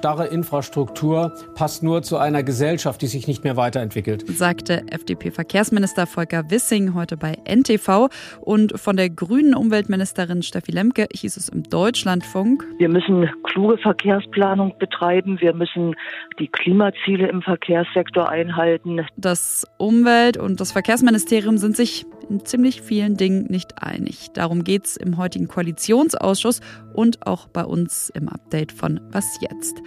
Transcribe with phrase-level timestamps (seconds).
[0.00, 4.24] starre Infrastruktur passt nur zu einer Gesellschaft, die sich nicht mehr weiterentwickelt.
[4.28, 8.08] Sagte FDP-Verkehrsminister Volker Wissing heute bei NTV.
[8.40, 12.66] Und von der grünen Umweltministerin Steffi Lemke hieß es im Deutschlandfunk.
[12.78, 15.38] Wir müssen kluge Verkehrsplanung betreiben.
[15.38, 15.94] Wir müssen
[16.38, 19.04] die Klimaziele im Verkehrssektor einhalten.
[19.18, 24.30] Das Umwelt- und das Verkehrsministerium sind sich in ziemlich vielen Dingen nicht einig.
[24.32, 26.60] Darum geht es im heutigen Koalitionsausschuss
[26.94, 29.82] und auch bei uns im Update von Was jetzt.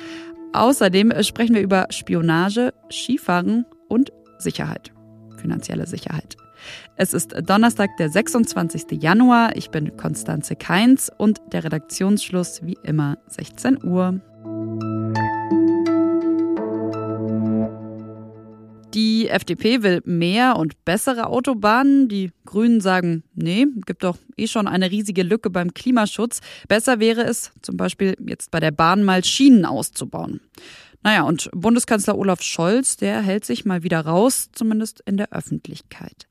[0.53, 4.91] Außerdem sprechen wir über Spionage, Skifahren und Sicherheit,
[5.38, 6.38] finanzielle Sicherheit.
[6.95, 9.02] Es ist Donnerstag, der 26.
[9.02, 9.55] Januar.
[9.55, 14.21] Ich bin Konstanze Keins und der Redaktionsschluss wie immer 16 Uhr.
[19.33, 22.07] FDP will mehr und bessere Autobahnen.
[22.07, 26.41] Die Grünen sagen, nee, gibt doch eh schon eine riesige Lücke beim Klimaschutz.
[26.67, 30.41] Besser wäre es, zum Beispiel jetzt bei der Bahn mal Schienen auszubauen.
[31.03, 36.27] Naja, und Bundeskanzler Olaf Scholz, der hält sich mal wieder raus, zumindest in der Öffentlichkeit.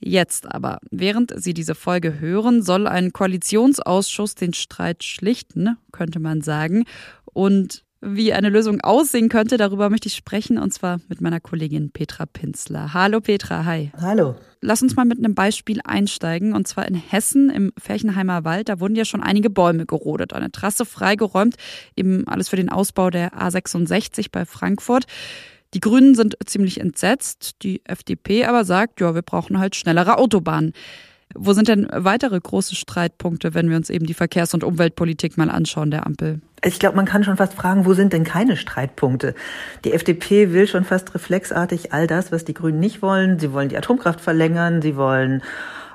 [0.00, 6.40] Jetzt aber, während Sie diese Folge hören, soll ein Koalitionsausschuss den Streit schlichten, könnte man
[6.40, 6.84] sagen.
[7.32, 11.90] Und wie eine Lösung aussehen könnte, darüber möchte ich sprechen und zwar mit meiner Kollegin
[11.90, 12.94] Petra Pinzler.
[12.94, 13.90] Hallo Petra, hi.
[14.00, 14.36] Hallo.
[14.60, 18.68] Lass uns mal mit einem Beispiel einsteigen und zwar in Hessen im Ferchenheimer Wald.
[18.68, 21.56] Da wurden ja schon einige Bäume gerodet, eine Trasse freigeräumt,
[21.96, 25.04] eben alles für den Ausbau der A66 bei Frankfurt.
[25.74, 30.72] Die Grünen sind ziemlich entsetzt, die FDP aber sagt, ja, wir brauchen halt schnellere Autobahnen.
[31.34, 35.50] Wo sind denn weitere große Streitpunkte, wenn wir uns eben die Verkehrs- und Umweltpolitik mal
[35.50, 36.40] anschauen der Ampel?
[36.64, 39.34] Ich glaube, man kann schon fast fragen, wo sind denn keine Streitpunkte?
[39.84, 43.38] Die FDP will schon fast reflexartig all das, was die Grünen nicht wollen.
[43.38, 45.42] Sie wollen die Atomkraft verlängern, sie wollen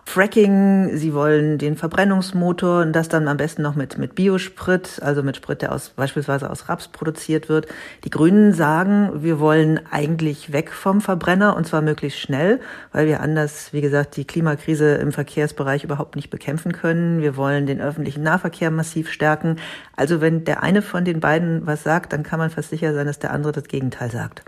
[0.05, 5.23] Fracking, sie wollen den Verbrennungsmotor und das dann am besten noch mit, mit Biosprit, also
[5.23, 7.67] mit Sprit, der aus, beispielsweise aus Raps produziert wird.
[8.03, 12.59] Die Grünen sagen, wir wollen eigentlich weg vom Verbrenner und zwar möglichst schnell,
[12.91, 17.21] weil wir anders, wie gesagt, die Klimakrise im Verkehrsbereich überhaupt nicht bekämpfen können.
[17.21, 19.55] Wir wollen den öffentlichen Nahverkehr massiv stärken.
[19.95, 23.07] Also wenn der eine von den beiden was sagt, dann kann man fast sicher sein,
[23.07, 24.43] dass der andere das Gegenteil sagt.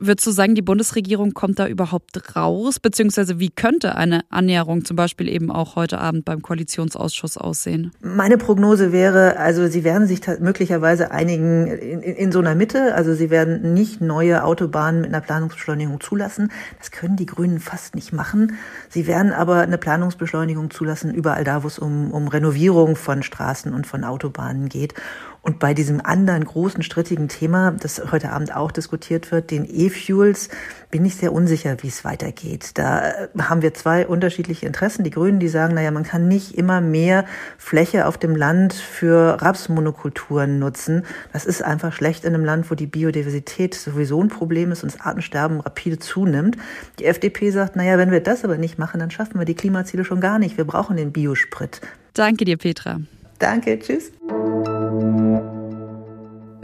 [0.00, 2.78] Würdest du sagen, die Bundesregierung kommt da überhaupt raus?
[2.78, 7.90] Beziehungsweise wie könnte eine Annäherung zum Beispiel eben auch heute Abend beim Koalitionsausschuss aussehen?
[8.00, 12.94] Meine Prognose wäre, also sie werden sich möglicherweise einigen in, in, in so einer Mitte.
[12.94, 16.52] Also sie werden nicht neue Autobahnen mit einer Planungsbeschleunigung zulassen.
[16.78, 18.56] Das können die Grünen fast nicht machen.
[18.88, 23.74] Sie werden aber eine Planungsbeschleunigung zulassen überall da, wo es um, um Renovierung von Straßen
[23.74, 24.94] und von Autobahnen geht.
[25.42, 30.48] Und bei diesem anderen großen strittigen Thema, das heute Abend auch diskutiert wird, den E-Fuels,
[30.90, 32.72] bin ich sehr unsicher, wie es weitergeht.
[32.74, 35.04] Da äh, haben wir zwei unterschiedliche Interessen.
[35.04, 37.24] Die Grünen, die sagen, naja, man kann nicht immer mehr
[37.56, 41.04] Fläche auf dem Land für Rapsmonokulturen nutzen.
[41.32, 44.94] Das ist einfach schlecht in einem Land, wo die Biodiversität sowieso ein Problem ist und
[44.94, 46.56] das Artensterben rapide zunimmt.
[46.98, 50.04] Die FDP sagt, naja, wenn wir das aber nicht machen, dann schaffen wir die Klimaziele
[50.04, 50.56] schon gar nicht.
[50.56, 51.80] Wir brauchen den Biosprit.
[52.14, 53.00] Danke dir, Petra.
[53.38, 54.10] Danke, tschüss.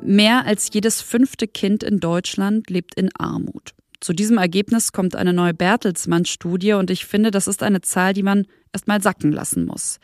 [0.03, 3.75] Mehr als jedes fünfte Kind in Deutschland lebt in Armut.
[4.00, 8.23] Zu diesem Ergebnis kommt eine neue Bertelsmann-Studie und ich finde, das ist eine Zahl, die
[8.23, 9.99] man erstmal sacken lassen muss.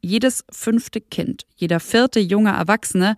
[0.00, 3.16] Jedes fünfte Kind, jeder vierte junge Erwachsene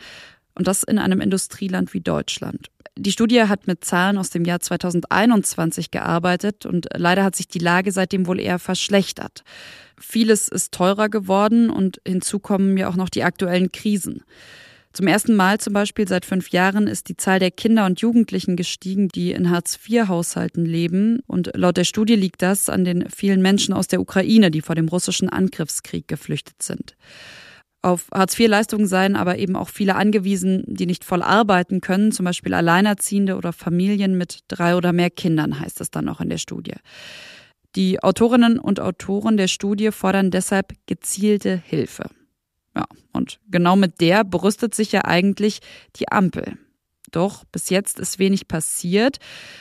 [0.56, 2.71] und das in einem Industrieland wie Deutschland.
[2.99, 7.59] Die Studie hat mit Zahlen aus dem Jahr 2021 gearbeitet und leider hat sich die
[7.59, 9.45] Lage seitdem wohl eher verschlechtert.
[9.99, 14.23] Vieles ist teurer geworden und hinzu kommen ja auch noch die aktuellen Krisen.
[14.95, 18.57] Zum ersten Mal zum Beispiel seit fünf Jahren ist die Zahl der Kinder und Jugendlichen
[18.57, 21.21] gestiegen, die in Hartz-IV-Haushalten leben.
[21.27, 24.75] Und laut der Studie liegt das an den vielen Menschen aus der Ukraine, die vor
[24.75, 26.97] dem russischen Angriffskrieg geflüchtet sind.
[27.86, 32.52] Auf Hartz-IV-Leistungen seien aber eben auch viele angewiesen, die nicht voll arbeiten können, zum Beispiel
[32.52, 36.74] Alleinerziehende oder Familien mit drei oder mehr Kindern, heißt es dann auch in der Studie.
[37.76, 42.10] Die Autorinnen und Autoren der Studie fordern deshalb gezielte Hilfe.
[42.74, 45.60] Ja, und genau mit der berüstet sich ja eigentlich
[45.94, 46.59] die Ampel.
[47.12, 49.18] Doch bis jetzt ist wenig passiert,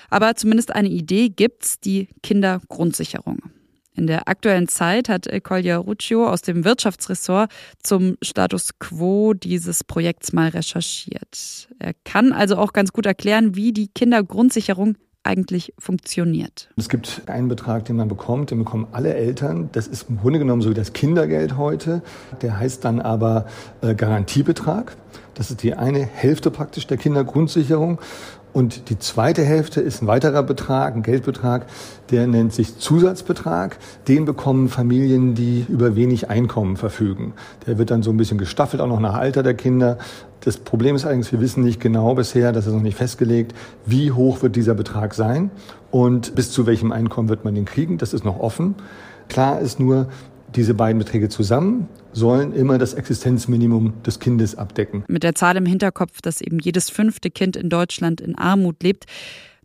[0.10, 3.44] aber zumindest eine Idee gibt's, die Kindergrundsicherung.
[3.95, 7.50] In der aktuellen Zeit hat Collier Ruccio aus dem Wirtschaftsressort
[7.81, 11.69] zum Status quo dieses Projekts mal recherchiert.
[11.80, 16.69] Er kann also auch ganz gut erklären, wie die Kindergrundsicherung eigentlich funktioniert.
[16.77, 19.69] Es gibt einen Betrag, den man bekommt, den bekommen alle Eltern.
[19.71, 22.03] Das ist im Grunde genommen so wie das Kindergeld heute.
[22.42, 23.47] Der heißt dann aber
[23.81, 24.95] äh, Garantiebetrag.
[25.36, 28.00] Das ist die eine Hälfte praktisch der Kindergrundsicherung.
[28.54, 31.66] Und die zweite Hälfte ist ein weiterer Betrag, ein Geldbetrag,
[32.10, 33.78] der nennt sich Zusatzbetrag.
[34.08, 37.34] Den bekommen Familien, die über wenig Einkommen verfügen.
[37.68, 39.98] Der wird dann so ein bisschen gestaffelt, auch noch nach Alter der Kinder.
[40.40, 43.54] Das Problem ist allerdings, wir wissen nicht genau bisher, das ist noch nicht festgelegt,
[43.86, 45.52] wie hoch wird dieser Betrag sein
[45.92, 47.98] und bis zu welchem Einkommen wird man den kriegen.
[47.98, 48.76] Das ist noch offen.
[49.28, 50.08] Klar ist nur,
[50.56, 55.04] diese beiden Beträge zusammen sollen immer das Existenzminimum des Kindes abdecken.
[55.08, 59.06] Mit der Zahl im Hinterkopf, dass eben jedes fünfte Kind in Deutschland in Armut lebt,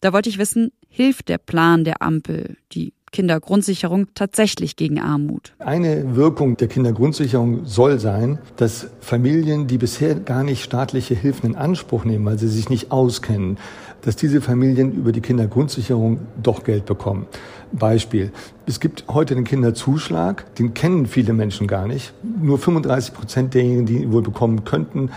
[0.00, 5.52] da wollte ich wissen, hilft der Plan der Ampel, die Kindergrundsicherung tatsächlich gegen Armut.
[5.58, 11.56] Eine Wirkung der Kindergrundsicherung soll sein, dass Familien, die bisher gar nicht staatliche Hilfen in
[11.56, 13.58] Anspruch nehmen, weil sie sich nicht auskennen,
[14.02, 17.26] dass diese Familien über die Kindergrundsicherung doch Geld bekommen.
[17.73, 18.32] Beispiel.
[18.67, 22.12] Es gibt heute den Kinderzuschlag, den kennen viele Menschen gar nicht.
[22.23, 25.11] Nur 35 Prozent derjenigen, die ihn wohl bekommen könnten,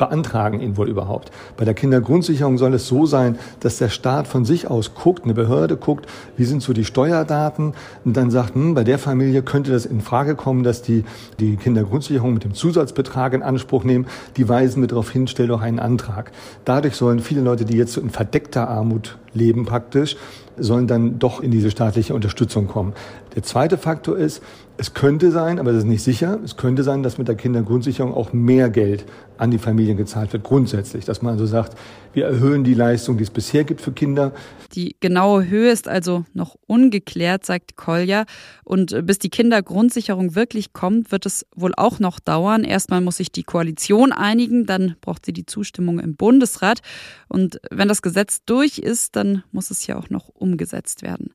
[0.00, 1.30] beantragen ihn wohl überhaupt.
[1.58, 5.34] Bei der Kindergrundsicherung soll es so sein, dass der Staat von sich aus guckt, eine
[5.34, 6.06] Behörde guckt,
[6.38, 7.74] wie sind so die Steuerdaten
[8.06, 11.04] und dann sagt, hm, bei der Familie könnte das in Frage kommen, dass die
[11.38, 14.06] die Kindergrundsicherung mit dem Zusatzbetrag in Anspruch nehmen.
[14.38, 16.32] Die weisen mit darauf hin, stell doch einen Antrag.
[16.64, 20.16] Dadurch sollen viele Leute, die jetzt so in verdeckter Armut leben praktisch,
[20.56, 22.92] sollen dann doch in diese staatliche Unterstützung kommen.
[23.34, 24.42] Der zweite Faktor ist,
[24.76, 28.14] es könnte sein, aber das ist nicht sicher, es könnte sein, dass mit der Kindergrundsicherung
[28.14, 29.04] auch mehr Geld
[29.36, 31.04] an die Familien gezahlt wird, grundsätzlich.
[31.04, 31.76] Dass man also sagt,
[32.12, 34.32] wir erhöhen die Leistung, die es bisher gibt für Kinder.
[34.72, 38.24] Die genaue Höhe ist also noch ungeklärt, sagt Kolja.
[38.64, 42.64] Und bis die Kindergrundsicherung wirklich kommt, wird es wohl auch noch dauern.
[42.64, 46.80] Erstmal muss sich die Koalition einigen, dann braucht sie die Zustimmung im Bundesrat.
[47.28, 51.32] Und wenn das Gesetz durch ist, dann muss es ja auch noch umgesetzt werden.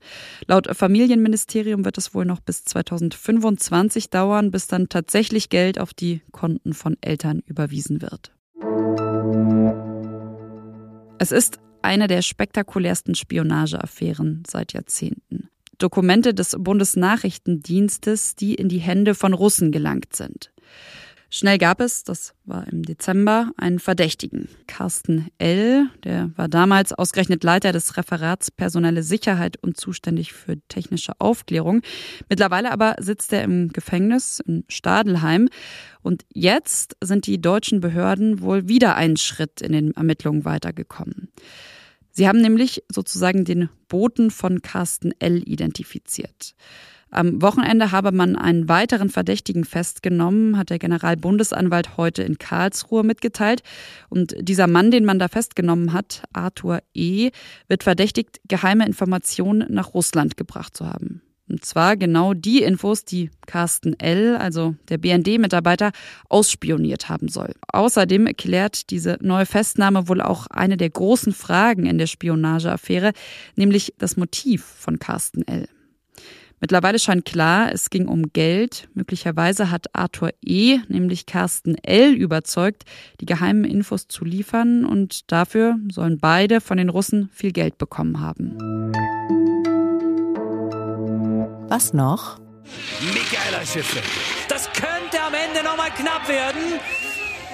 [0.47, 6.21] Laut Familienministerium wird es wohl noch bis 2025 dauern, bis dann tatsächlich Geld auf die
[6.31, 8.31] Konten von Eltern überwiesen wird.
[11.19, 15.49] Es ist eine der spektakulärsten Spionageaffären seit Jahrzehnten.
[15.77, 20.51] Dokumente des Bundesnachrichtendienstes, die in die Hände von Russen gelangt sind.
[21.29, 24.47] Schnell gab es, das war im Dezember, einen Verdächtigen.
[24.67, 31.13] Carsten L., der war damals ausgerechnet Leiter des Referats Personelle Sicherheit und zuständig für technische
[31.19, 31.81] Aufklärung.
[32.29, 35.49] Mittlerweile aber sitzt er im Gefängnis in Stadelheim.
[36.01, 41.29] Und jetzt sind die deutschen Behörden wohl wieder einen Schritt in den Ermittlungen weitergekommen.
[42.11, 45.43] Sie haben nämlich sozusagen den Boten von Carsten L.
[45.45, 46.55] identifiziert.
[47.15, 53.63] Am Wochenende habe man einen weiteren Verdächtigen festgenommen, hat der Generalbundesanwalt heute in Karlsruhe mitgeteilt.
[54.09, 57.31] Und dieser Mann, den man da festgenommen hat, Arthur E.,
[57.69, 61.21] wird verdächtigt, geheime Informationen nach Russland gebracht zu haben.
[61.47, 65.91] Und zwar genau die Infos, die Carsten L., also der BND-Mitarbeiter,
[66.27, 67.53] ausspioniert haben soll.
[67.71, 73.13] Außerdem klärt diese neue Festnahme wohl auch eine der großen Fragen in der Spionageaffäre,
[73.55, 75.69] nämlich das Motiv von Carsten L.
[76.61, 78.87] Mittlerweile scheint klar, es ging um Geld.
[78.93, 82.83] Möglicherweise hat Arthur E., nämlich Carsten L., überzeugt,
[83.19, 88.19] die geheimen Infos zu liefern und dafür sollen beide von den Russen viel Geld bekommen
[88.19, 88.55] haben.
[91.67, 92.39] Was noch?
[93.13, 94.01] Michaela Schiffle.
[94.47, 96.79] Das könnte am Ende nochmal knapp werden.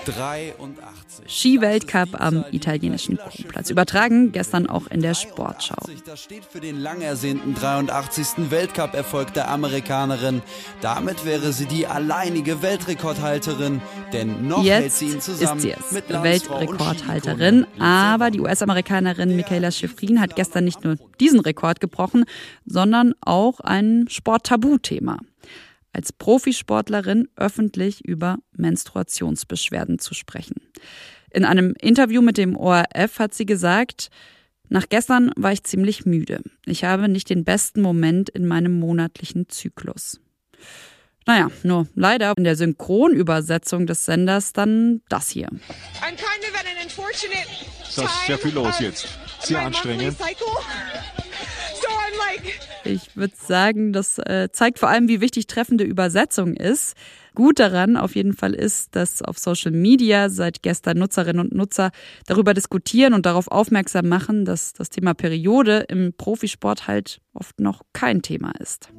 [0.06, 1.26] 83.
[1.28, 3.70] Skiweltcup am italienischen Kronplatz.
[3.70, 5.76] Übertragen gestern auch in der Sportschau.
[6.06, 8.50] Das steht für den lang ersehnten 83.
[8.52, 10.42] Weltcup-Erfolg der Amerikanerin.
[10.82, 13.82] Damit wäre sie die alleinige Weltrekordhalterin.
[14.14, 17.66] Denn noch Jetzt hält sie ihn zusammen ist sie es, mit Weltrekordhalterin.
[17.80, 22.26] Aber die US-Amerikanerin Michaela Schifrin hat gestern nicht nur diesen Rekord gebrochen,
[22.66, 25.18] sondern auch ein Sporttabuthema
[25.94, 30.56] als Profisportlerin öffentlich über Menstruationsbeschwerden zu sprechen.
[31.32, 34.10] In einem Interview mit dem ORF hat sie gesagt,
[34.70, 36.42] nach gestern war ich ziemlich müde.
[36.66, 40.22] Ich habe nicht den besten Moment in meinem monatlichen Zyklus.
[41.26, 45.50] Naja, nur leider in der Synchronübersetzung des Senders dann das hier.
[47.96, 49.08] Das ist sehr viel los jetzt.
[49.42, 50.16] Sehr anstrengend.
[52.92, 56.96] Ich würde sagen, das äh, zeigt vor allem, wie wichtig treffende Übersetzung ist.
[57.34, 61.92] Gut daran auf jeden Fall ist, dass auf Social Media seit gestern Nutzerinnen und Nutzer
[62.28, 67.84] darüber diskutieren und darauf aufmerksam machen, dass das Thema Periode im Profisport halt oft noch
[67.94, 68.90] kein Thema ist.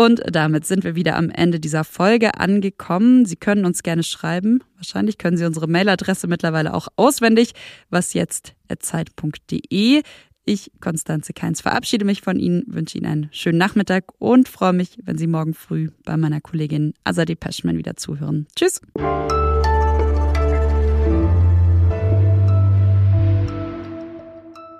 [0.00, 3.26] Und damit sind wir wieder am Ende dieser Folge angekommen.
[3.26, 4.64] Sie können uns gerne schreiben.
[4.76, 7.52] Wahrscheinlich können Sie unsere Mailadresse mittlerweile auch auswendig.
[7.90, 10.00] Was jetzt Zeit.de.
[10.46, 14.96] Ich, Konstanze Keins, verabschiede mich von Ihnen, wünsche Ihnen einen schönen Nachmittag und freue mich,
[15.02, 18.46] wenn Sie morgen früh bei meiner Kollegin Azadeh Peschman wieder zuhören.
[18.56, 18.80] Tschüss!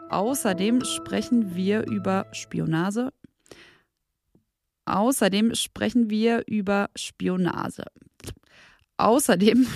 [0.08, 3.12] Außerdem sprechen wir über Spionage.
[4.90, 7.85] Außerdem sprechen wir über Spionage.
[8.97, 9.66] Außerdem